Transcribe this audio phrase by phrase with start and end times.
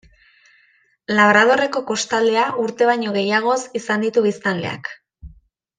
[1.19, 4.93] Labradorreko kostaldea urte baino gehiagoz izan ditu biztanleak.